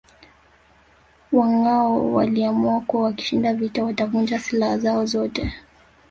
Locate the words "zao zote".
4.79-5.53